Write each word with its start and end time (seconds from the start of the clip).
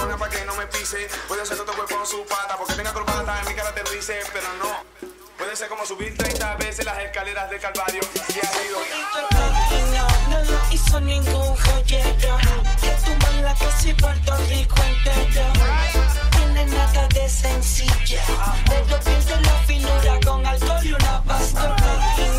cinturona 0.00 0.16
para 0.16 0.30
que 0.30 0.44
no 0.44 0.54
me 0.56 0.66
pise. 0.66 1.08
Puede 1.28 1.44
ser 1.46 1.56
todo 1.58 1.72
cuerpo 1.72 2.04
su 2.06 2.24
pata, 2.26 2.56
porque 2.56 2.74
tenga 2.74 2.92
corbata, 2.92 3.40
en 3.40 3.48
mi 3.48 3.54
cara 3.54 3.74
te 3.74 3.82
dice, 3.94 4.20
pero 4.32 4.46
no. 4.58 5.10
Puede 5.36 5.56
ser 5.56 5.68
como 5.68 5.86
subir 5.86 6.16
30 6.16 6.56
veces 6.56 6.84
las 6.84 6.98
escaleras 6.98 7.50
del 7.50 7.60
Calvario. 7.60 8.00
Y 8.28 8.38
arriba. 8.46 8.78
No 10.28 10.44
lo 10.44 10.74
hizo 10.74 11.00
ningún 11.00 11.56
joyero. 11.56 12.36
Que 12.80 12.90
tu 13.04 13.10
mala 13.24 13.54
casi 13.58 13.94
Puerto 13.94 14.36
Rico 14.48 14.76
entero. 14.82 15.46
Tiene 16.30 16.66
nada 16.66 17.08
de 17.08 17.28
sencilla. 17.28 18.22
Pero 18.68 19.00
pierde 19.00 19.40
la 19.40 19.54
finura 19.66 20.20
con 20.24 20.46
alcohol 20.46 20.84
y 20.84 20.92
una 20.92 21.22
pastora. 21.24 21.76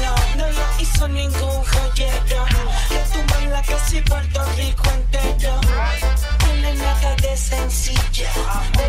No, 0.01 0.16
no 0.38 0.51
lo 0.51 0.64
hizo 0.80 1.07
ningún 1.07 1.64
joyero. 1.64 2.45
Que 2.89 2.99
tu 3.12 3.24
mala 3.34 3.64
casi 3.64 4.01
Puerto 4.01 4.45
Rico 4.57 4.84
entero. 4.91 5.11
sencilla. 7.42 8.80